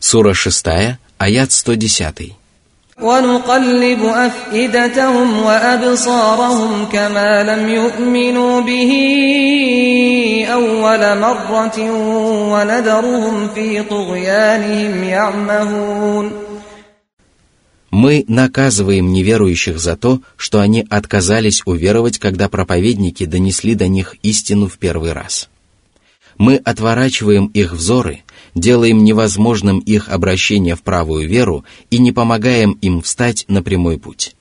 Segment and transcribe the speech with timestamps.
[0.00, 2.32] Сура 6, аят 110.
[3.02, 8.92] ونقلب أفئدتهم وأبصارهم كما لم يؤمنوا به
[10.52, 11.78] أول مرة
[12.52, 16.32] ونذرهم في طغيانهم يعمهون
[17.94, 24.66] Мы наказываем неверующих за то, что они отказались уверовать, когда проповедники донесли до них истину
[24.66, 25.50] в первый раз.
[26.38, 28.22] Мы отворачиваем их взоры,–
[28.59, 34.35] делаем невозможным их обращение в правую веру и не помогаем им встать на прямой путь.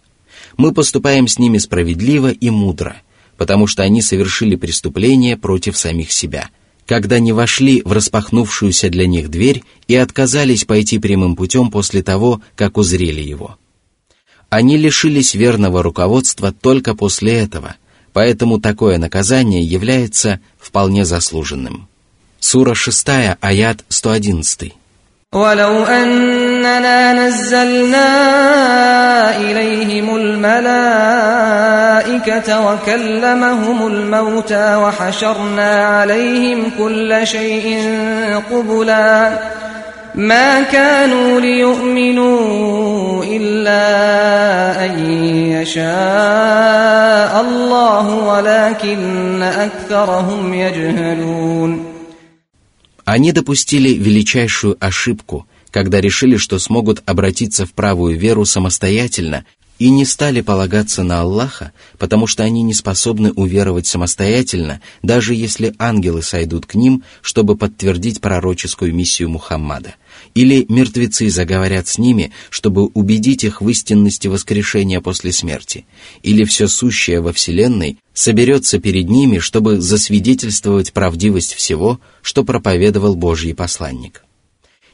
[0.57, 2.97] Мы поступаем с ними справедливо и мудро,
[3.37, 6.49] потому что они совершили преступление против самих себя,
[6.87, 12.41] когда не вошли в распахнувшуюся для них дверь и отказались пойти прямым путем после того,
[12.55, 13.59] как узрели его.
[14.49, 17.77] Они лишились верного руководства только после этого,
[18.13, 21.89] поэтому такое наказание является вполне заслуженным.
[22.40, 24.82] Сура 6, аят 111.
[25.36, 28.08] ولو أننا نزلنا
[29.38, 31.52] إليهم الملائكة
[32.68, 37.90] وكلمهم الموتى وحشرنا عليهم كل شيء
[38.52, 39.40] قبلا
[40.16, 43.86] ما كانوا ليؤمنوا إلا
[44.86, 45.00] أن
[45.52, 51.95] يشاء الله ولكن أكثرهم يجهلون
[53.07, 59.47] Они допустили величайшую ошибку, когда решили, что смогут обратиться в правую веру самостоятельно
[59.79, 65.73] и не стали полагаться на Аллаха, потому что они не способны уверовать самостоятельно, даже если
[65.79, 69.95] ангелы сойдут к ним, чтобы подтвердить пророческую миссию Мухаммада,
[70.37, 75.87] или мертвецы заговорят с ними, чтобы убедить их в истинности воскрешения после смерти,
[76.23, 83.55] или все сущее во Вселенной соберется перед ними, чтобы засвидетельствовать правдивость всего, что проповедовал Божий
[83.55, 84.25] посланник.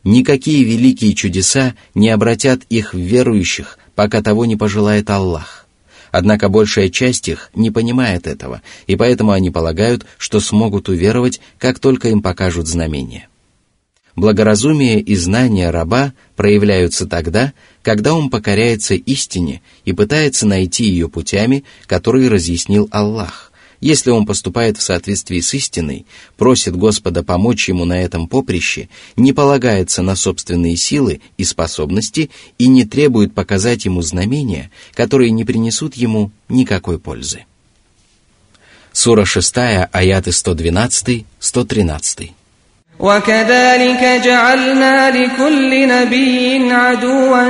[0.04, 5.66] Никакие великие чудеса не обратят их в верующих, пока того не пожелает Аллах.
[6.12, 11.80] Однако большая часть их не понимает этого, и поэтому они полагают, что смогут уверовать, как
[11.80, 13.27] только им покажут знамения.
[14.14, 21.64] Благоразумие и знания раба проявляются тогда, когда он покоряется истине и пытается найти ее путями,
[21.86, 23.52] которые разъяснил Аллах,
[23.83, 26.06] если он поступает в соответствии с истиной,
[26.36, 32.68] просит Господа помочь ему на этом поприще, не полагается на собственные силы и способности и
[32.68, 37.44] не требует показать ему знамения, которые не принесут ему никакой пользы.
[38.92, 42.30] Сура 6, аяты 112-113.
[43.01, 47.45] وكذلك جعلنا لكل نبي عدوا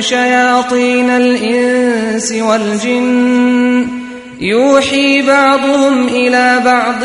[0.00, 3.88] شياطين الإنس والجن.
[4.40, 7.04] يوحي بعضهم إلى بعض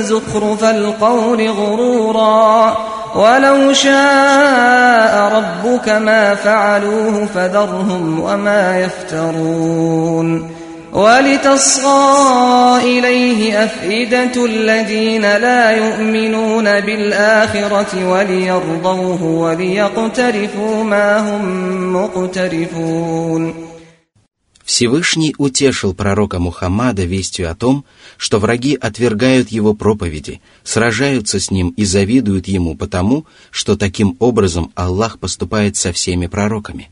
[0.00, 2.76] زخرف القول غرورا.
[3.14, 10.61] ولو شاء ربك ما فعلوه فذرهم وما يفترون.
[10.93, 23.67] ولتصغى إليه أفئدة الذين لا يؤمنون بالآخرة وليرضوه وليقترفوا ما هم مقترفون
[24.67, 27.85] Всевышний утешил пророка Мухаммада вестью о том,
[28.17, 34.73] что враги отвергают его проповеди, сражаются с ним и завидуют ему потому, что таким образом
[34.75, 36.89] Аллах поступает со всеми пророками.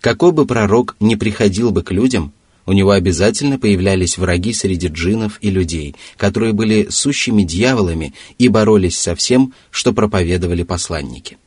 [0.00, 2.32] Какой бы пророк ни приходил бы к людям,
[2.65, 8.97] у него обязательно появлялись враги среди джинов и людей, которые были сущими дьяволами и боролись
[8.97, 11.37] со всем, что проповедовали посланники.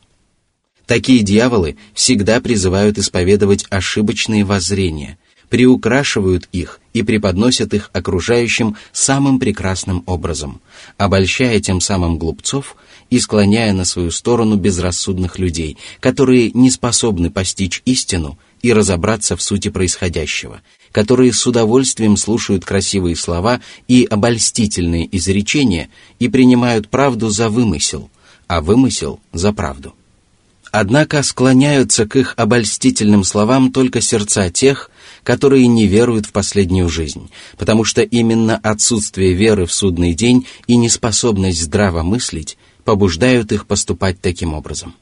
[0.87, 5.19] Такие дьяволы всегда призывают исповедовать ошибочные воззрения–
[5.55, 10.61] приукрашивают их и преподносят их окружающим самым прекрасным образом,
[10.97, 12.77] обольщая тем самым глупцов
[13.15, 19.43] и склоняя на свою сторону безрассудных людей, которые не способны постичь истину и разобраться в
[19.43, 27.51] сути происходящего, которые с удовольствием слушают красивые слова и обольстительные изречения и принимают правду за
[27.51, 28.11] вымысел,
[28.49, 29.95] а вымысел за правду.
[30.73, 34.91] Однако склоняются к их обольстительным словам только сердца тех,
[35.23, 40.75] которые не веруют в последнюю жизнь, потому что именно отсутствие веры в судный день и
[40.75, 44.95] неспособность здраво мыслить побуждают их поступать таким образом.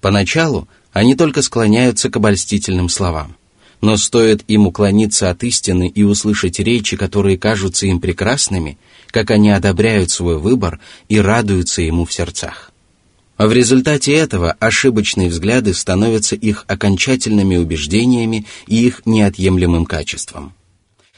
[0.00, 3.36] Поначалу они только склоняются к обольстительным словам,
[3.80, 8.78] но стоит им уклониться от истины и услышать речи, которые кажутся им прекрасными,
[9.10, 12.72] как они одобряют свой выбор и радуются ему в сердцах.
[13.36, 20.54] А в результате этого ошибочные взгляды становятся их окончательными убеждениями и их неотъемлемым качеством.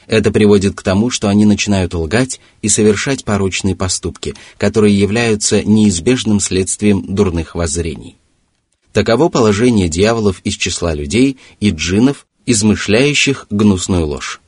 [0.09, 6.39] Это приводит к тому, что они начинают лгать и совершать порочные поступки, которые являются неизбежным
[6.39, 8.15] следствием дурных воззрений.
[8.91, 14.41] Таково положение дьяволов из числа людей и джиннов, измышляющих гнусную ложь.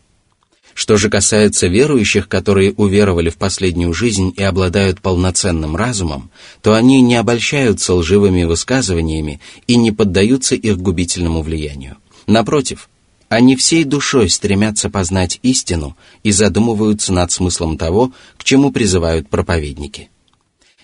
[0.74, 6.31] Что же касается верующих, которые уверовали в последнюю жизнь и обладают полноценным разумом,
[6.63, 11.98] то они не обольщаются лживыми высказываниями и не поддаются их губительному влиянию.
[12.25, 12.90] Напротив,
[13.31, 20.10] они всей душой стремятся познать истину и задумываются над смыслом того, к чему призывают проповедники.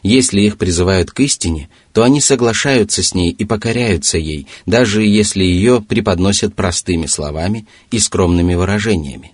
[0.02, 5.44] Если их призывают к истине, то они соглашаются с ней и покоряются ей, даже если
[5.44, 9.34] ее преподносят простыми словами и скромными выражениями.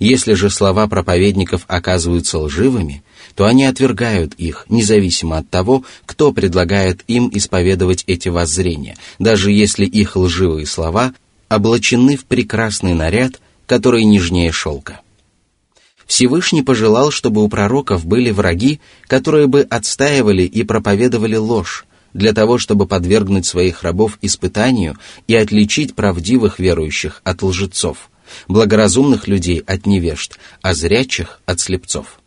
[0.00, 3.04] Если же слова проповедников оказываются лживыми,
[3.36, 9.86] то они отвергают их, независимо от того, кто предлагает им исповедовать эти воззрения, даже если
[9.86, 11.14] их лживые слова
[11.50, 15.00] облачены в прекрасный наряд, который нежнее шелка.
[16.06, 22.58] Всевышний пожелал, чтобы у пророков были враги, которые бы отстаивали и проповедовали ложь, для того,
[22.58, 24.96] чтобы подвергнуть своих рабов испытанию
[25.28, 28.10] и отличить правдивых верующих от лжецов,
[28.48, 32.20] благоразумных людей от невежд, а зрячих от слепцов.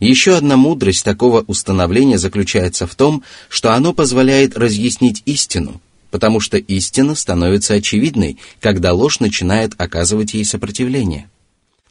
[0.00, 6.56] Еще одна мудрость такого установления заключается в том, что оно позволяет разъяснить истину, потому что
[6.56, 11.28] истина становится очевидной, когда ложь начинает оказывать ей сопротивление.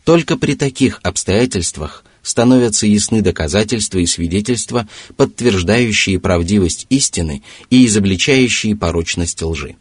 [0.03, 9.41] Только при таких обстоятельствах становятся ясны доказательства и свидетельства, подтверждающие правдивость истины и изобличающие порочность
[9.41, 9.75] лжи.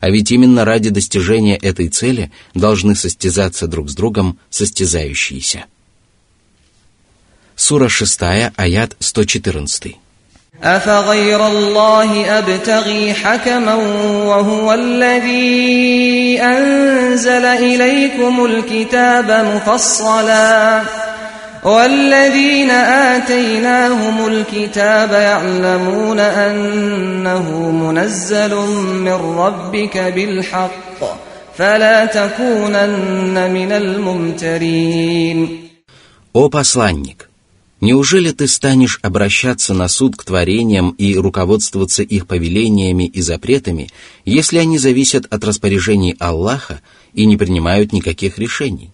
[0.00, 5.64] А ведь именно ради достижения этой цели должны состязаться друг с другом состязающиеся.
[7.56, 8.20] Сура 6,
[8.56, 9.96] аят 114.
[10.63, 13.73] أفغير الله أبتغي حكما
[14.25, 20.81] وهو الذي أنزل إليكم الكتاب مفصلا
[21.63, 28.55] والذين آتيناهم الكتاب يعلمون أنه منزل
[29.05, 30.99] من ربك بالحق
[31.57, 35.39] فلا تكونن من الممترين
[36.31, 37.27] О посланник!
[37.84, 43.90] Неужели ты станешь обращаться на суд к творениям и руководствоваться их повелениями и запретами,
[44.24, 46.80] если они зависят от распоряжений Аллаха
[47.12, 48.90] и не принимают никаких решений?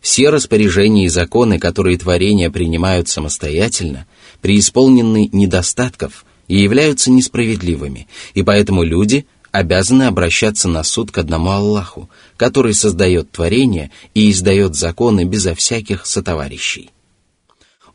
[0.00, 4.08] Все распоряжения и законы, которые творения принимают самостоятельно,
[4.40, 12.10] преисполнены недостатков и являются несправедливыми, и поэтому люди обязаны обращаться на суд к одному Аллаху,
[12.36, 16.90] который создает творение и издает законы безо всяких сотоварищей.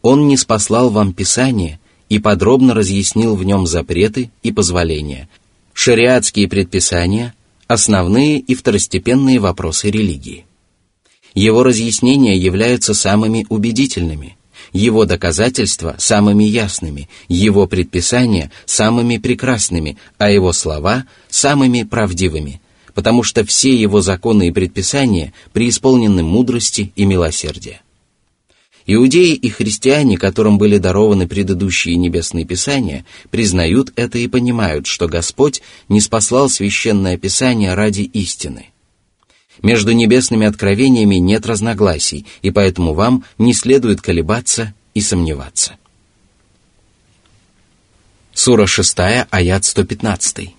[0.01, 5.29] Он не спаслал вам Писание и подробно разъяснил в нем запреты и позволения,
[5.73, 7.33] шариатские предписания,
[7.67, 10.45] основные и второстепенные вопросы религии.
[11.33, 14.37] Его разъяснения являются самыми убедительными,
[14.73, 22.61] его доказательства самыми ясными, его предписания самыми прекрасными, а его слова самыми правдивыми,
[22.93, 27.81] потому что все его законы и предписания преисполнены мудрости и милосердия.
[28.87, 35.61] Иудеи и христиане, которым были дарованы предыдущие небесные писания, признают это и понимают, что Господь
[35.87, 38.67] не спаслал священное писание ради истины.
[39.61, 45.75] Между небесными откровениями нет разногласий, и поэтому вам не следует колебаться и сомневаться.
[48.33, 48.97] Сура 6,
[49.29, 50.55] аят 115.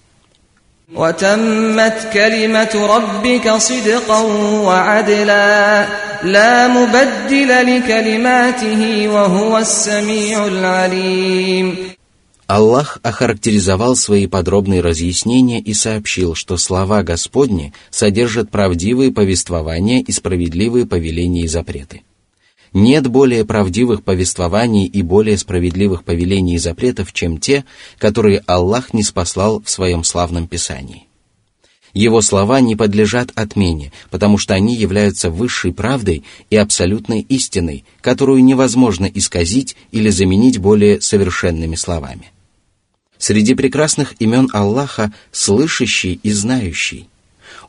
[0.96, 4.20] وتمت كلمة ربك صدقا
[4.64, 5.88] وعدلا
[6.24, 11.76] لا مبدل لكلماته وهو السميع العليم
[12.48, 20.86] Аллах охарактеризовал свои подробные разъяснения и сообщил, что слова Господни содержат правдивые повествования и справедливые
[20.86, 22.04] повеления и запреты.
[22.73, 27.65] нет более правдивых повествований и более справедливых повелений и запретов, чем те,
[27.99, 31.07] которые Аллах не спаслал в своем славном Писании.
[31.93, 38.43] Его слова не подлежат отмене, потому что они являются высшей правдой и абсолютной истиной, которую
[38.43, 42.31] невозможно исказить или заменить более совершенными словами.
[43.19, 47.09] Среди прекрасных имен Аллаха слышащий и знающий.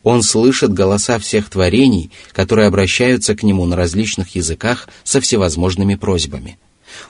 [0.03, 6.59] Он слышит голоса всех творений, которые обращаются к нему на различных языках со всевозможными просьбами.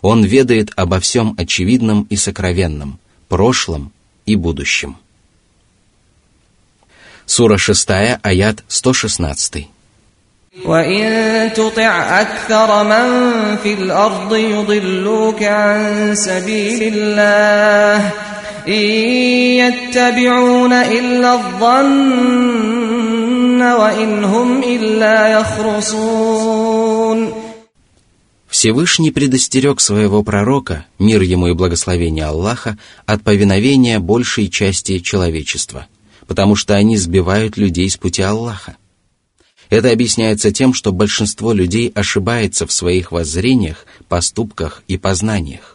[0.02, 2.98] Он ведает обо всем очевидном и сокровенном,
[3.28, 3.92] прошлом
[4.26, 4.96] и будущем.
[7.26, 7.90] Сура 6,
[8.22, 9.68] аят 116.
[10.64, 18.12] وإن تطع أكثر من في الأرض يضلوك عن سبيل الله
[18.68, 18.72] إن
[19.62, 22.78] يتبعون إلا الظن
[23.62, 27.32] وإن هم إلا يخرصون
[28.50, 35.86] Всевышний предостерег своего пророка, мир ему и благословение Аллаха, от повиновения большей части человечества,
[36.26, 38.76] потому что они сбивают людей с пути Аллаха.
[39.70, 45.71] Это объясняется тем, что большинство людей ошибается в своих воззрениях, поступках и познаниях.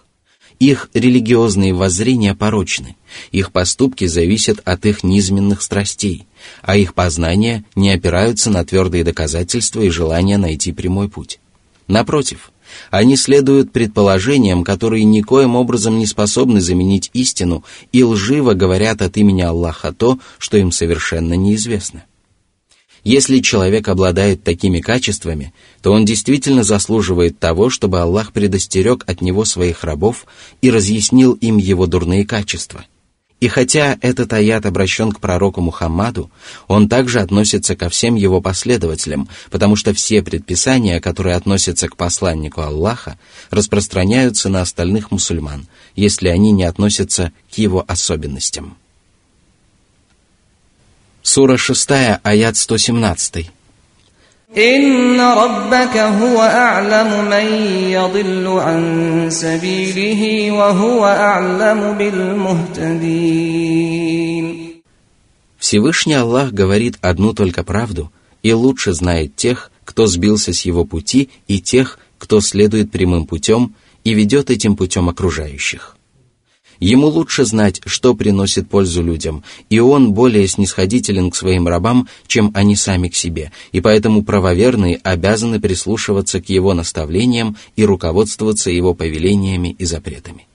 [0.59, 2.97] Их религиозные воззрения порочны,
[3.31, 6.27] их поступки зависят от их низменных страстей,
[6.63, 11.39] а их познания не опираются на твердые доказательства и желание найти прямой путь.
[11.87, 12.51] Напротив,
[12.91, 19.43] они следуют предположениям, которые никоим образом не способны заменить истину и лживо говорят от имени
[19.43, 22.05] Аллаха то, что им совершенно неизвестно.
[23.05, 25.53] Если человек обладает такими качествами,
[25.83, 30.27] то он действительно заслуживает того, чтобы Аллах предостерег от него своих рабов
[30.63, 32.85] и разъяснил им его дурные качества.
[33.41, 36.31] И хотя этот аят обращен к пророку Мухаммаду,
[36.67, 42.63] он также относится ко всем его последователям, потому что все предписания, которые относятся к посланнику
[42.63, 43.17] Аллаха,
[43.51, 48.77] распространяются на остальных мусульман, если они не относятся к его особенностям.
[51.28, 53.52] Сура 6, аят 117.
[54.58, 57.46] إن ربك هو أعلم من
[57.90, 63.64] يضل عن سبيله وهو أعلم بالمهتدين
[65.58, 68.12] Всевышний Аллах говорит одну только правду
[68.44, 73.74] и лучше знает тех, кто сбился с его пути, и тех, кто следует прямым путем
[74.04, 75.96] и ведет этим путем окружающих.
[76.81, 82.53] Ему лучше знать, что приносит пользу людям, и он более снисходителен к своим рабам, чем
[82.55, 88.95] они сами к себе, и поэтому правоверные обязаны прислушиваться к его наставлениям и руководствоваться его
[88.95, 90.47] повелениями и запретами.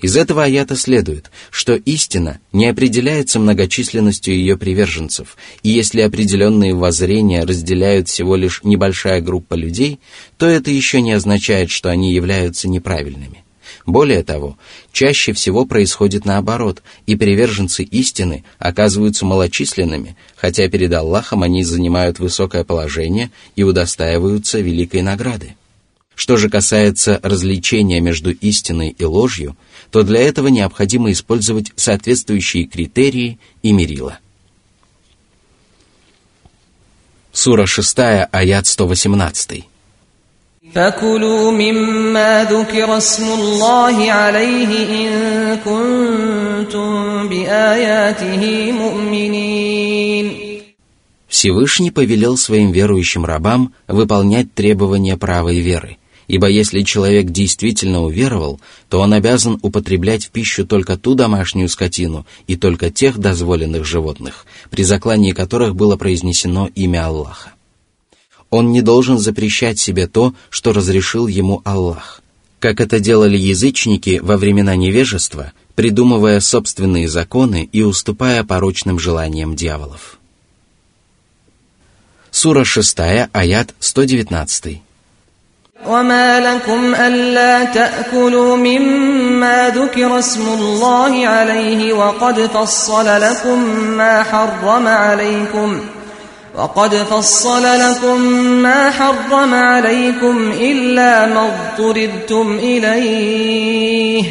[0.00, 7.44] Из этого аята следует, что истина не определяется многочисленностью ее приверженцев, и если определенные воззрения
[7.44, 9.98] разделяют всего лишь небольшая группа людей,
[10.38, 13.44] то это еще не означает, что они являются неправильными–
[13.86, 14.58] более того,
[14.92, 22.64] чаще всего происходит наоборот, и приверженцы истины оказываются малочисленными, хотя перед Аллахом они занимают высокое
[22.64, 25.56] положение и удостаиваются великой награды.
[26.14, 29.56] Что же касается развлечения между истиной и ложью,
[29.90, 34.18] то для этого необходимо использовать соответствующие критерии и мерила.
[37.32, 37.98] Сура 6,
[38.32, 39.64] аят 118.
[40.73, 44.71] فكلوا مما ذكر اسم الله عليه
[45.07, 45.11] إن
[45.57, 50.45] كنتم بآياته مؤمنين
[51.27, 59.01] Всевышний повелел своим верующим рабам выполнять требования правой веры, ибо если человек действительно уверовал, то
[59.01, 64.83] он обязан употреблять в пищу только ту домашнюю скотину и только тех дозволенных животных, при
[64.83, 67.55] заклании которых было произнесено имя Аллаха
[68.49, 72.21] он не должен запрещать себе то, что разрешил ему Аллах,
[72.59, 80.19] как это делали язычники во времена невежества, придумывая собственные законы и уступая порочным желаниям дьяволов.
[82.31, 84.81] Сура 6, аят 119.
[85.85, 93.59] وما لكم ألا تأكلوا مما ذكر اسم الله عليه وقد فصل لكم
[93.97, 95.98] ما حرم عليكم ۖ
[96.54, 98.20] وقد فصل لكم
[98.62, 104.24] ما حرم عليكم إلا ما اضطررتم إليه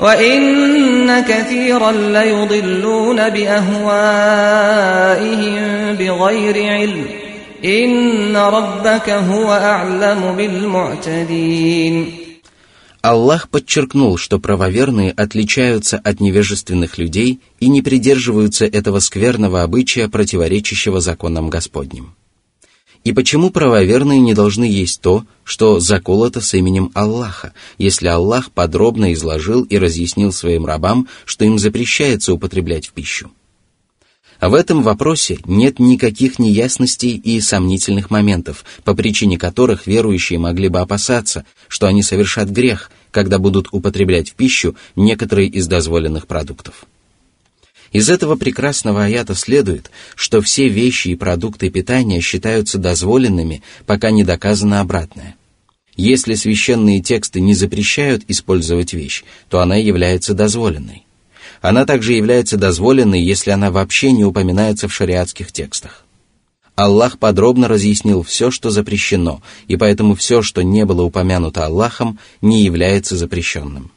[0.00, 3.90] وإن كثيرا ليضلون بأهوائهم
[5.94, 7.06] بغير علم.
[7.64, 12.19] إن ربك هو أعلم بالمعتدين.
[13.02, 21.00] Аллах подчеркнул, что правоверные отличаются от невежественных людей и не придерживаются этого скверного обычая, противоречащего
[21.00, 22.14] законам Господним.
[23.02, 29.14] И почему правоверные не должны есть то, что заколото с именем Аллаха, если Аллах подробно
[29.14, 33.30] изложил и разъяснил своим рабам, что им запрещается употреблять в пищу?
[34.40, 40.68] А в этом вопросе нет никаких неясностей и сомнительных моментов, по причине которых верующие могли
[40.68, 46.86] бы опасаться, что они совершат грех, когда будут употреблять в пищу некоторые из дозволенных продуктов.
[47.92, 54.24] Из этого прекрасного аята следует, что все вещи и продукты питания считаются дозволенными, пока не
[54.24, 55.36] доказано обратное.
[55.96, 61.04] Если священные тексты не запрещают использовать вещь, то она является дозволенной.
[61.60, 66.04] Она также является дозволенной, если она вообще не упоминается в шариатских текстах.
[66.74, 72.62] Аллах подробно разъяснил все, что запрещено, и поэтому все, что не было упомянуто Аллахом, не
[72.62, 73.90] является запрещенным.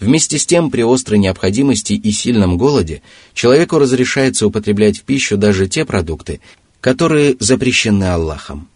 [0.00, 3.02] Вместе с тем, при острой необходимости и сильном голоде,
[3.34, 6.40] человеку разрешается употреблять в пищу даже те продукты,
[6.80, 8.68] которые запрещены Аллахом.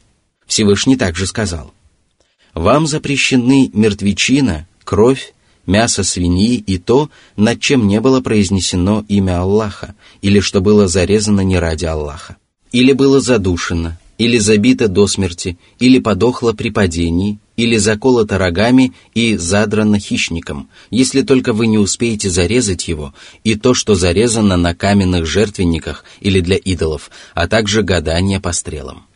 [0.46, 1.72] Всевышний также сказал–
[2.54, 5.33] Вам запрещены мертвечина, кровь,
[5.66, 11.40] мясо свиньи и то, над чем не было произнесено имя Аллаха, или что было зарезано
[11.40, 12.36] не ради Аллаха,
[12.72, 19.36] или было задушено, или забито до смерти, или подохло при падении, или заколото рогами и
[19.36, 25.26] задрано хищником, если только вы не успеете зарезать его, и то, что зарезано на каменных
[25.26, 29.06] жертвенниках или для идолов, а также гадание по стрелам.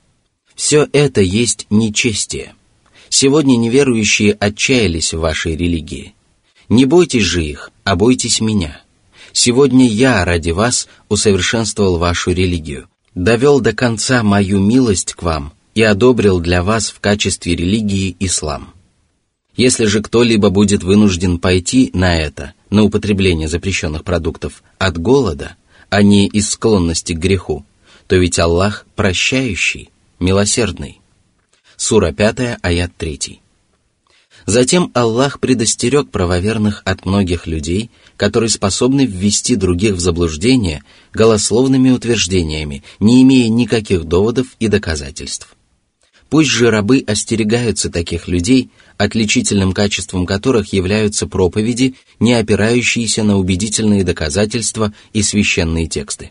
[0.55, 2.55] Все это есть нечестие.
[3.09, 6.15] Сегодня неверующие отчаялись в вашей религии.
[6.69, 8.83] Не бойтесь же их, а бойтесь меня.
[9.33, 15.83] Сегодня я ради вас усовершенствовал вашу религию, довел до конца мою милость к вам и
[15.83, 18.75] одобрил для вас в качестве религии ислам.
[19.57, 25.57] Если же кто-либо будет вынужден пойти на это, на употребление запрещенных продуктов, от голода,
[25.91, 27.65] а не из склонности к греху,
[28.07, 31.01] то ведь Аллах прощающий, милосердный.
[31.77, 33.41] Сура 5, аят 3.
[34.49, 42.83] Затем Аллах предостерег правоверных от многих людей, которые способны ввести других в заблуждение голословными утверждениями,
[42.99, 45.55] не имея никаких доводов и доказательств.
[46.31, 54.03] Пусть же рабы остерегаются таких людей, отличительным качеством которых являются проповеди, не опирающиеся на убедительные
[54.03, 56.31] доказательства и священные тексты.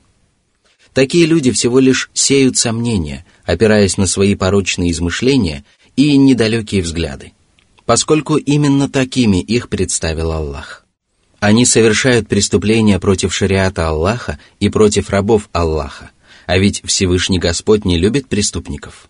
[0.91, 5.63] Такие люди всего лишь сеют сомнения, опираясь на свои порочные измышления
[5.95, 7.33] и недалекие взгляды
[7.87, 10.85] поскольку именно такими их представил Аллах.
[11.39, 16.11] Они совершают преступления против шариата Аллаха и против рабов Аллаха,
[16.47, 19.07] а ведь Всевышний Господь не любит преступников.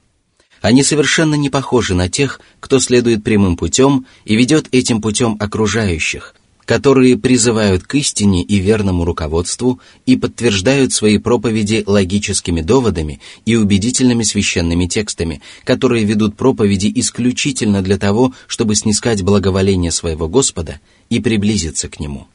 [0.61, 6.35] Они совершенно не похожи на тех, кто следует прямым путем и ведет этим путем окружающих,
[6.66, 14.22] которые призывают к истине и верному руководству и подтверждают свои проповеди логическими доводами и убедительными
[14.22, 21.88] священными текстами, которые ведут проповеди исключительно для того, чтобы снискать благоволение своего Господа и приблизиться
[21.88, 22.26] к Нему.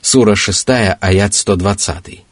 [0.00, 0.68] Сура 6,
[1.00, 2.24] аят 120.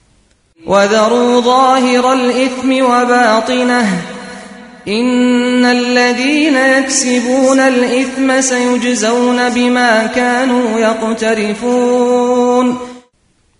[0.66, 4.13] وَذَرُوا ظَاهِرَ الْإِثْمِ وَبَاطِنَهُ
[4.88, 12.78] إن الذين يكسبون الإثم سيجزون بما كانوا يقترفون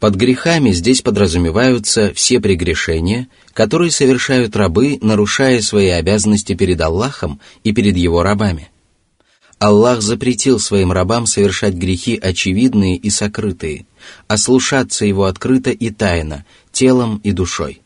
[0.01, 7.73] Под грехами здесь подразумеваются все прегрешения, которые совершают рабы, нарушая свои обязанности перед Аллахом и
[7.73, 8.71] перед его рабами.
[9.59, 13.85] Аллах запретил своим рабам совершать грехи очевидные и сокрытые,
[14.27, 17.83] а слушаться его открыто и тайно, телом и душой.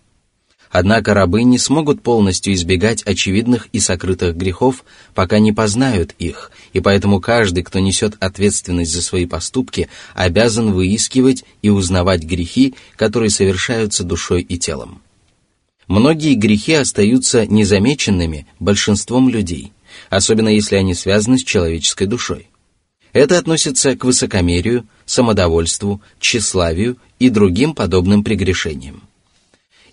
[0.71, 6.79] Однако рабы не смогут полностью избегать очевидных и сокрытых грехов, пока не познают их, и
[6.79, 14.03] поэтому каждый, кто несет ответственность за свои поступки, обязан выискивать и узнавать грехи, которые совершаются
[14.03, 15.01] душой и телом.
[15.87, 19.73] Многие грехи остаются незамеченными большинством людей,
[20.11, 22.47] особенно если они связаны с человеческой душой.
[23.11, 29.01] Это относится к высокомерию, самодовольству, тщеславию и другим подобным прегрешениям.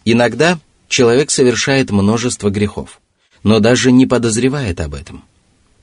[0.05, 0.59] Иногда
[0.89, 3.01] человек совершает множество грехов,
[3.43, 5.25] но даже не подозревает об этом.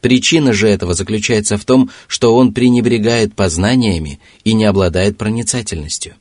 [0.01, 6.15] Причина же этого заключается в том, что он пренебрегает познаниями и не обладает проницательностью.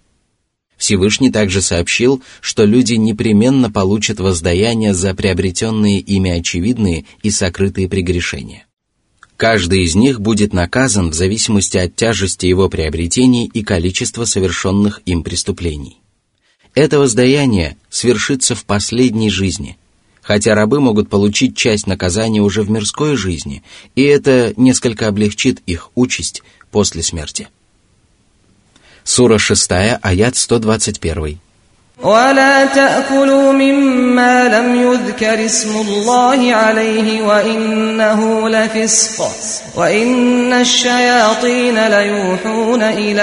[0.77, 8.66] Всевышний также сообщил, что люди непременно получат воздаяние за приобретенные ими очевидные и сокрытые прегрешения.
[9.37, 15.25] Каждый из них будет наказан в зависимости от тяжести его приобретений и количества совершенных им
[15.25, 16.01] преступлений.
[16.74, 19.76] Это воздаяние свершится в последней жизни,
[20.22, 23.62] хотя рабы могут получить часть наказания уже в мирской жизни,
[23.94, 27.48] и это несколько облегчит их участь после смерти.
[29.04, 31.38] Сура 6, аят 121.
[32.03, 39.32] ولا تأكلوا مما لم يذكر اسم الله عليه وإنه لفسق
[39.75, 43.21] وإن الشياطين ليوحون إلى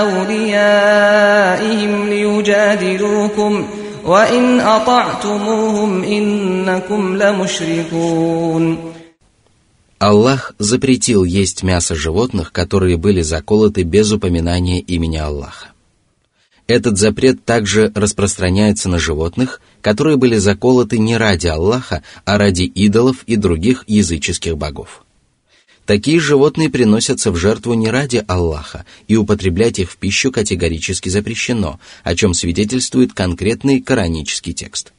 [0.00, 3.66] أوليائهم ليجادلوكم
[4.04, 8.78] وإن أطعتموهم إنكم لمشركون
[9.98, 15.68] Аллах запретил есть мясо животных, которые были заколоты без упоминания имени Аллаха.
[16.71, 23.25] Этот запрет также распространяется на животных, которые были заколоты не ради Аллаха, а ради идолов
[23.27, 25.03] и других языческих богов.
[25.85, 31.77] Такие животные приносятся в жертву не ради Аллаха, и употреблять их в пищу категорически запрещено,
[32.05, 34.93] о чем свидетельствует конкретный коранический текст.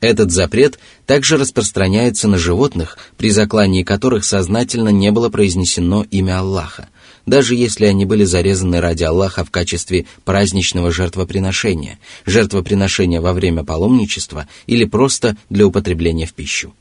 [0.00, 6.88] Этот запрет также распространяется на животных, при заклании которых сознательно не было произнесено имя Аллаха,
[7.26, 14.48] даже если они были зарезаны ради Аллаха в качестве праздничного жертвоприношения, жертвоприношения во время паломничества
[14.66, 16.74] или просто для употребления в пищу.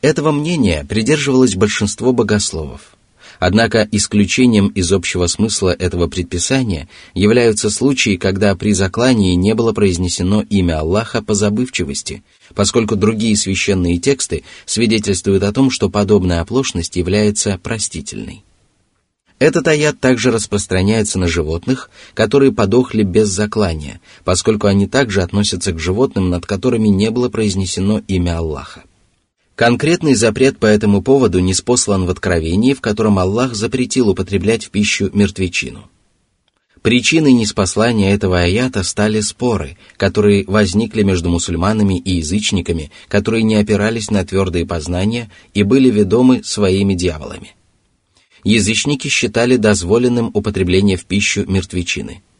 [0.00, 2.96] Этого мнения придерживалось большинство богословов.
[3.38, 10.44] Однако исключением из общего смысла этого предписания являются случаи, когда при заклании не было произнесено
[10.48, 12.22] имя Аллаха по забывчивости,
[12.54, 18.44] поскольку другие священные тексты свидетельствуют о том, что подобная оплошность является простительной.
[19.42, 25.80] Этот аят также распространяется на животных, которые подохли без заклания, поскольку они также относятся к
[25.80, 28.84] животным, над которыми не было произнесено имя Аллаха.
[29.56, 34.70] Конкретный запрет по этому поводу не спослан в Откровении, в котором Аллах запретил употреблять в
[34.70, 35.90] пищу мертвечину.
[36.80, 44.08] Причиной неспослания этого аята стали споры, которые возникли между мусульманами и язычниками, которые не опирались
[44.08, 47.56] на твердые познания и были ведомы своими дьяволами.
[48.44, 52.22] Язычники считали дозволенным употребление в пищу мертвечины–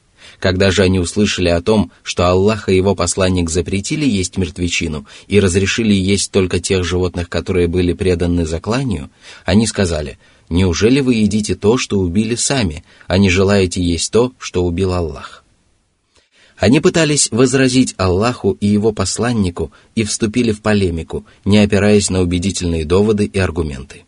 [0.43, 5.39] когда же они услышали о том, что Аллах и его посланник запретили есть мертвечину и
[5.39, 9.09] разрешили есть только тех животных, которые были преданы закланию,
[9.45, 14.65] они сказали, «Неужели вы едите то, что убили сами, а не желаете есть то, что
[14.65, 15.45] убил Аллах?»
[16.57, 22.85] Они пытались возразить Аллаху и его посланнику и вступили в полемику, не опираясь на убедительные
[22.85, 24.03] доводы и аргументы.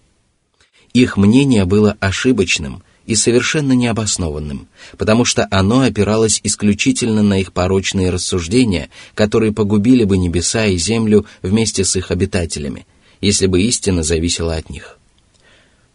[0.94, 8.10] Их мнение было ошибочным– и совершенно необоснованным, потому что оно опиралось исключительно на их порочные
[8.10, 12.86] рассуждения, которые погубили бы небеса и землю вместе с их обитателями,
[13.20, 14.98] если бы истина зависела от них.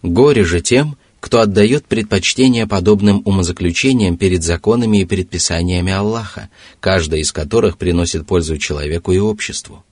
[0.03, 7.33] Горе же тем, кто отдает предпочтение подобным умозаключениям перед законами и предписаниями Аллаха, каждая из
[7.33, 9.83] которых приносит пользу человеку и обществу.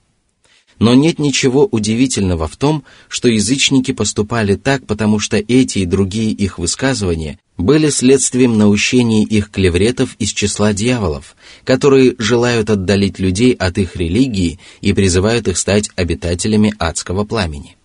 [0.78, 6.30] Но нет ничего удивительного в том, что язычники поступали так, потому что эти и другие
[6.30, 13.78] их высказывания были следствием наущений их клевретов из числа дьяволов, которые желают отдалить людей от
[13.78, 17.77] их религии и призывают их стать обитателями адского пламени.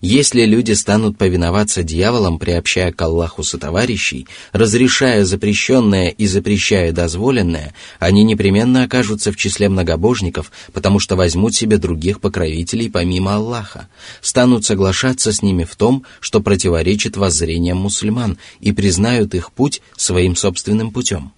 [0.00, 8.22] Если люди станут повиноваться дьяволам, приобщая к Аллаху сотоварищей, разрешая запрещенное и запрещая дозволенное, они
[8.22, 13.88] непременно окажутся в числе многобожников, потому что возьмут себе других покровителей помимо Аллаха,
[14.20, 20.36] станут соглашаться с ними в том, что противоречит воззрениям мусульман, и признают их путь своим
[20.36, 21.32] собственным путем.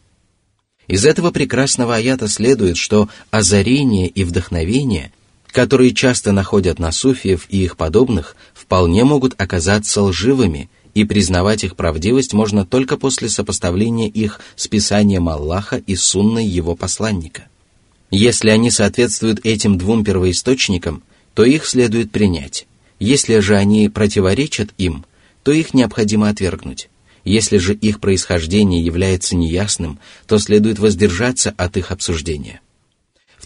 [0.88, 5.12] Из этого прекрасного аята следует, что озарение и вдохновение
[5.52, 11.76] которые часто находят на суфиев и их подобных, вполне могут оказаться лживыми, и признавать их
[11.76, 17.44] правдивость можно только после сопоставления их с Писанием Аллаха и сунной его посланника.
[18.10, 21.02] Если они соответствуют этим двум первоисточникам,
[21.34, 22.66] то их следует принять.
[22.98, 25.04] Если же они противоречат им,
[25.44, 26.88] то их необходимо отвергнуть.
[27.24, 32.60] Если же их происхождение является неясным, то следует воздержаться от их обсуждения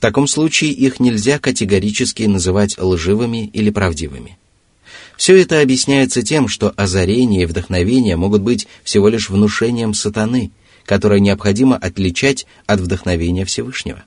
[0.03, 4.37] таком случае их нельзя категорически называть лживыми или правдивыми.
[5.17, 10.51] Все это объясняется тем, что озарение и вдохновение могут быть всего лишь внушением сатаны,
[10.87, 14.03] которое необходимо отличать от вдохновения Всевышнего.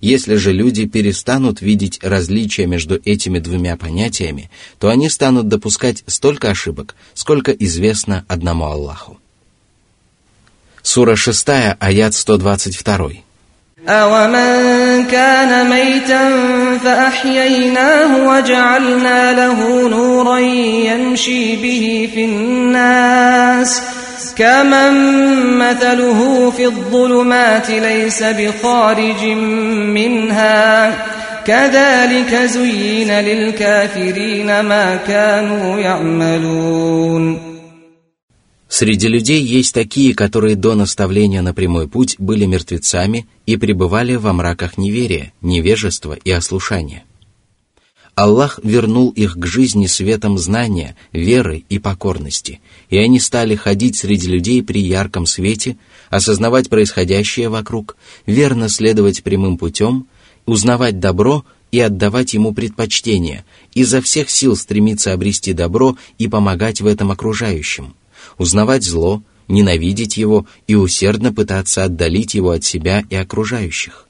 [0.00, 6.48] Если же люди перестанут видеть различия между этими двумя понятиями, то они станут допускать столько
[6.48, 9.18] ошибок, сколько известно одному Аллаху.
[10.82, 11.46] Сура 6,
[11.78, 13.10] аят 122.
[15.10, 16.30] كان ميتا
[16.84, 23.82] فأحييناه وجعلنا له نورا يمشي به في الناس.
[24.36, 24.94] كمن
[25.58, 29.24] مثله في الظلمات ليس بخارج
[29.74, 30.92] منها.
[31.46, 37.53] كذلك زين للكافرين ما كانوا يعملون.
[38.76, 44.32] Среди людей есть такие, которые до наставления на прямой путь были мертвецами и пребывали во
[44.32, 47.04] мраках неверия, невежества и ослушания.
[48.16, 52.60] Аллах вернул их к жизни светом знания, веры и покорности,
[52.90, 55.76] и они стали ходить среди людей при ярком свете,
[56.10, 60.08] осознавать происходящее вокруг, верно следовать прямым путем,
[60.46, 66.88] узнавать добро и отдавать ему предпочтение, изо всех сил стремиться обрести добро и помогать в
[66.88, 67.94] этом окружающим–
[68.38, 74.06] узнавать зло, ненавидеть его и усердно пытаться отдалить его от себя и окружающих.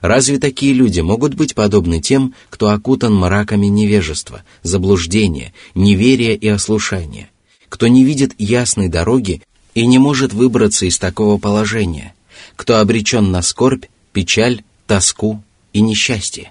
[0.00, 7.30] Разве такие люди могут быть подобны тем, кто окутан мраками невежества, заблуждения, неверия и ослушания,
[7.68, 9.42] кто не видит ясной дороги
[9.74, 12.14] и не может выбраться из такого положения,
[12.56, 16.50] кто обречен на скорбь, печаль, тоску и несчастье?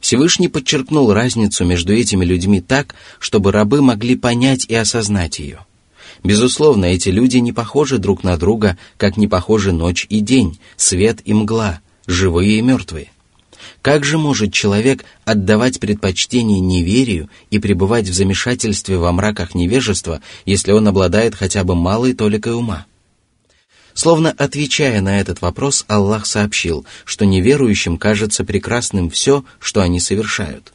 [0.00, 5.60] Всевышний подчеркнул разницу между этими людьми так, чтобы рабы могли понять и осознать ее.
[6.24, 11.20] Безусловно, эти люди не похожи друг на друга, как не похожи ночь и день, свет
[11.24, 13.10] и мгла, живые и мертвые.
[13.82, 20.72] Как же может человек отдавать предпочтение неверию и пребывать в замешательстве во мраках невежества, если
[20.72, 22.86] он обладает хотя бы малой толикой ума?
[23.98, 30.72] Словно отвечая на этот вопрос, Аллах сообщил, что неверующим кажется прекрасным все, что они совершают.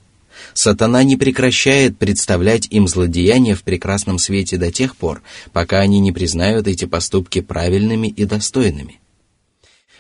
[0.54, 5.22] Сатана не прекращает представлять им злодеяния в прекрасном свете до тех пор,
[5.54, 9.00] пока они не признают эти поступки правильными и достойными.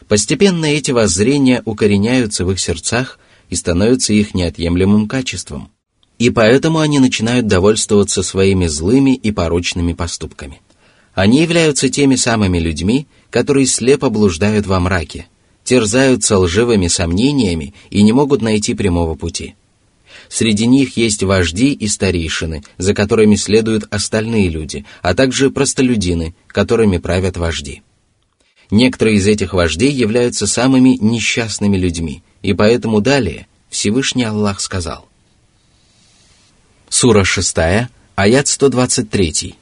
[0.09, 5.71] Постепенно эти воззрения укореняются в их сердцах и становятся их неотъемлемым качеством.
[6.19, 10.59] И поэтому они начинают довольствоваться своими злыми и порочными поступками.
[11.13, 15.27] Они являются теми самыми людьми, которые слепо блуждают во мраке,
[15.63, 19.55] терзаются лживыми сомнениями и не могут найти прямого пути.
[20.29, 26.97] Среди них есть вожди и старейшины, за которыми следуют остальные люди, а также простолюдины, которыми
[26.97, 27.83] правят вожди.
[28.71, 35.07] Некоторые из этих вождей являются самыми несчастными людьми, и поэтому далее Всевышний Аллах сказал.
[36.89, 37.55] Сура 6,
[38.15, 39.55] аят 123.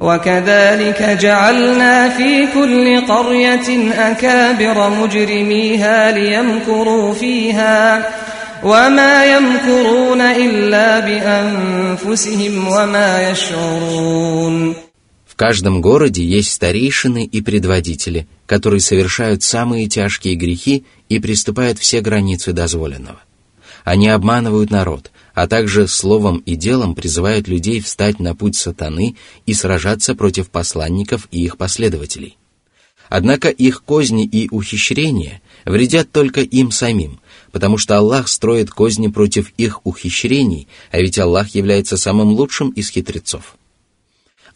[0.00, 8.08] وكذلك جعلنا في كل قرية أكابر مجرميها ليمكروا فيها
[8.64, 14.74] وما يمكرون إلا بأنفسهم وما يشعرون
[15.36, 22.52] каждом городе есть старейшины и предводители, которые совершают самые тяжкие грехи и приступают все границы
[22.52, 23.20] дозволенного.
[23.84, 29.15] Они обманывают народ, а также словом и делом призывают людей встать на путь сатаны
[29.45, 32.37] и сражаться против посланников и их последователей.
[33.09, 37.19] Однако их козни и ухищрения вредят только им самим,
[37.51, 42.89] потому что Аллах строит козни против их ухищрений, а ведь Аллах является самым лучшим из
[42.89, 43.57] хитрецов.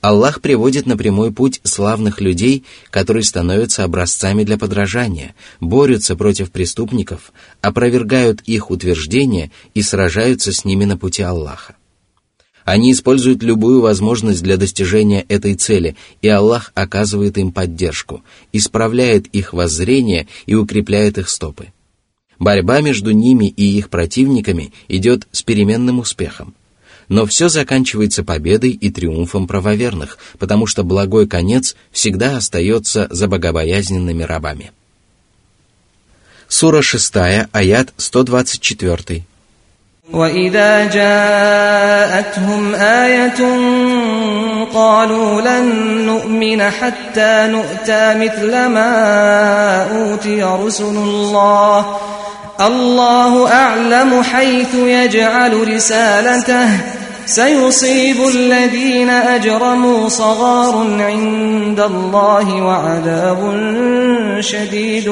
[0.03, 7.31] Аллах приводит на прямой путь славных людей, которые становятся образцами для подражания, борются против преступников,
[7.61, 11.77] опровергают их утверждения и сражаются с ними на пути Аллаха.
[12.65, 19.53] Они используют любую возможность для достижения этой цели, и Аллах оказывает им поддержку, исправляет их
[19.53, 21.67] воззрение и укрепляет их стопы.
[22.39, 26.55] Борьба между ними и их противниками идет с переменным успехом–
[27.08, 34.22] но все заканчивается победой и триумфом правоверных, потому что благой конец всегда остается за богобоязненными
[34.22, 34.72] рабами.
[36.48, 37.12] Сура 6,
[37.52, 39.22] аят 124.
[40.12, 43.40] وإذا جاءتهم آية
[44.74, 45.66] قالوا لن
[46.06, 48.92] نؤمن حتى نؤتى مثل ما
[49.82, 51.96] أوتي رسل الله
[52.60, 56.68] الله أعلم حيث يجعل رسالته
[57.26, 63.40] سيصيب الذين أجرموا صغار عند الله وعذاب
[64.40, 65.08] شديد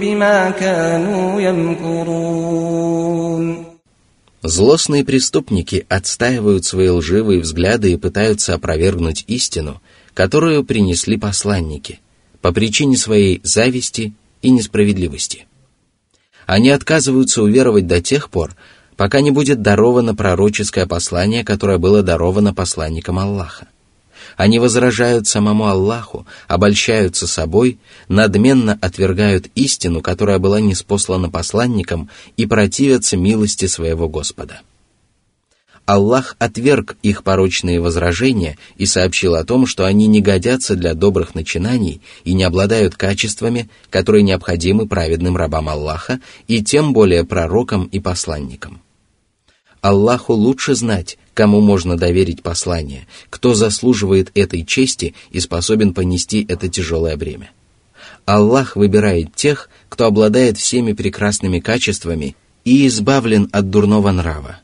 [0.00, 2.84] بما كانوا يمكرون
[4.46, 9.80] Злостные преступники отстаивают свои лживые взгляды и пытаются опровергнуть истину,
[10.12, 12.00] которую принесли посланники,
[12.42, 15.46] по причине своей зависти и несправедливости.
[16.49, 18.55] Они отказываются уверовать до тех пор,
[18.97, 23.67] пока не будет даровано пророческое послание, которое было даровано посланникам Аллаха.
[24.35, 33.15] Они возражают самому Аллаху, обольщаются собой, надменно отвергают истину, которая была неспослана посланникам, и противятся
[33.15, 34.61] милости своего Господа.
[35.89, 41.33] Аллах отверг их порочные возражения и сообщил о том, что они не годятся для добрых
[41.33, 47.99] начинаний и не обладают качествами, которые необходимы праведным рабам Аллаха и тем более пророкам и
[47.99, 48.83] посланникам.
[49.81, 56.69] Аллаху лучше знать, кому можно доверить послание, кто заслуживает этой чести и способен понести это
[56.69, 57.49] тяжелое бремя.
[58.25, 64.59] Аллах выбирает тех, кто обладает всеми прекрасными качествами и избавлен от дурного нрава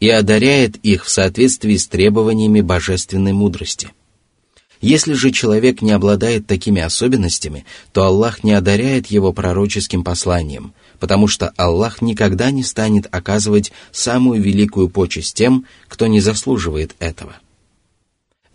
[0.00, 3.90] и одаряет их в соответствии с требованиями божественной мудрости.
[4.80, 11.26] Если же человек не обладает такими особенностями, то Аллах не одаряет его пророческим посланием, потому
[11.26, 17.36] что Аллах никогда не станет оказывать самую великую почесть тем, кто не заслуживает этого.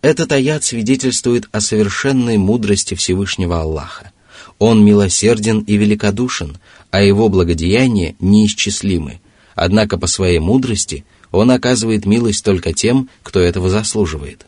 [0.00, 4.12] Этот аят свидетельствует о совершенной мудрости Всевышнего Аллаха.
[4.58, 6.58] Он милосерден и великодушен,
[6.90, 9.20] а его благодеяния неисчислимы,
[9.54, 14.46] однако по своей мудрости он оказывает милость только тем, кто этого заслуживает.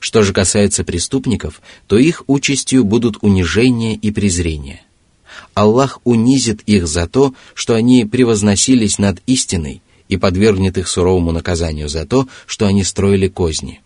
[0.00, 4.82] Что же касается преступников, то их участью будут унижение и презрение.
[5.54, 11.88] Аллах унизит их за то, что они превозносились над истиной и подвергнет их суровому наказанию
[11.88, 13.80] за то, что они строили козни.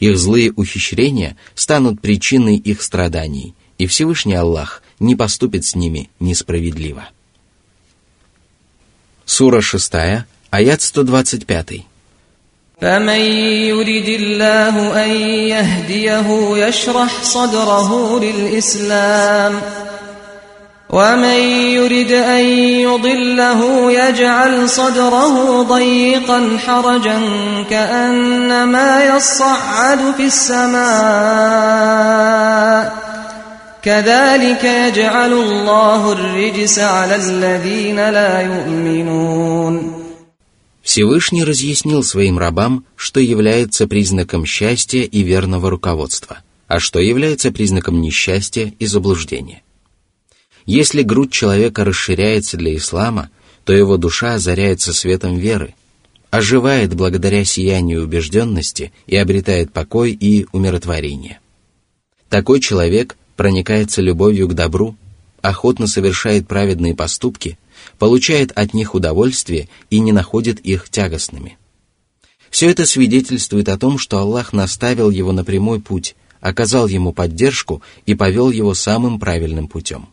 [0.00, 7.08] Их злые ухищрения станут причиной их страданий, и Всевышний Аллах не поступит с ними несправедливо.
[9.24, 11.89] Сура 6, аят 125.
[12.81, 13.21] فمن
[13.69, 15.09] يرد الله أن
[15.53, 19.61] يهديه يشرح صدره للإسلام
[20.89, 21.39] ومن
[21.77, 22.45] يرد أن
[22.81, 27.21] يضله يجعل صدره ضيقا حرجا
[27.69, 30.89] كأنما يصعد في السماء
[33.83, 40.02] كذلك يجعل الله الرجس على الذين لا يؤمنون
[40.84, 48.02] Всевышний разъяснил своим рабам, что является признаком счастья и верного руководства, а что является признаком
[48.02, 49.62] несчастья и заблуждения.
[50.66, 53.30] Если грудь человека расширяется для ислама,
[53.64, 55.74] то его душа озаряется светом веры,
[56.30, 61.40] оживает благодаря сиянию убежденности и обретает покой и умиротворение.
[62.28, 64.96] Такой человек проникается любовью к добру,
[65.40, 67.58] охотно совершает праведные поступки,
[67.98, 71.58] получает от них удовольствие и не находит их тягостными.
[72.50, 77.82] Все это свидетельствует о том, что Аллах наставил его на прямой путь, оказал ему поддержку
[78.06, 80.08] и повел его самым правильным путем.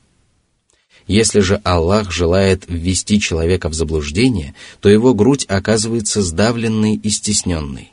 [1.08, 7.91] Если же Аллах желает ввести человека в заблуждение, то его грудь оказывается сдавленной и стесненной.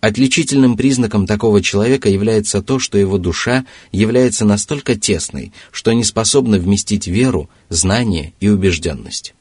[0.00, 6.58] Отличительным признаком такого человека является то, что его душа является настолько тесной, что не способна
[6.58, 9.34] вместить веру, знание и убежденность.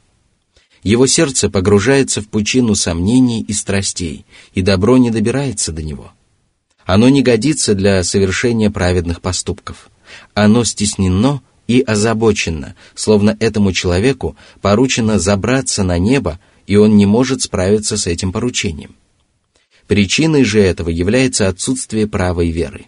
[0.83, 6.11] Его сердце погружается в пучину сомнений и страстей, и добро не добирается до него.
[6.85, 9.89] Оно не годится для совершения праведных поступков.
[10.33, 17.43] Оно стеснено и озабоченно, словно этому человеку поручено забраться на небо, и он не может
[17.43, 18.95] справиться с этим поручением.
[19.89, 22.85] Причиной же этого является отсутствие правой веры.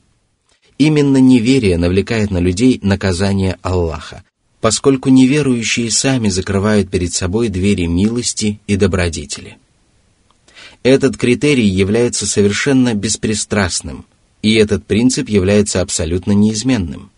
[0.77, 4.23] Именно неверие навлекает на людей наказание Аллаха,
[4.59, 9.57] поскольку неверующие сами закрывают перед собой двери милости и добродетели.
[10.83, 14.05] Этот критерий является совершенно беспристрастным,
[14.43, 17.09] и этот принцип является абсолютно неизменным.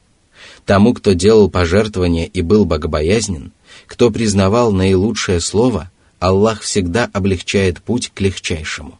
[0.65, 3.52] Тому, кто делал пожертвования и был богобоязнен,
[3.88, 8.98] кто признавал наилучшее слово, Аллах всегда облегчает путь к легчайшему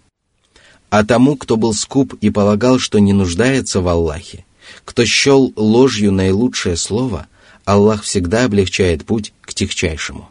[0.94, 4.46] а тому, кто был скуп и полагал, что не нуждается в Аллахе,
[4.86, 7.26] кто счел ложью наилучшее слово,
[7.66, 10.30] Аллах всегда облегчает путь к тихчайшему.